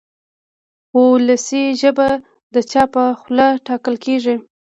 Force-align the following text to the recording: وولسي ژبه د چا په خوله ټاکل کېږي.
وولسي 0.95 1.63
ژبه 1.81 2.07
د 2.53 2.55
چا 2.71 2.83
په 2.93 3.01
خوله 3.19 3.47
ټاکل 3.67 3.95
کېږي. 4.05 4.35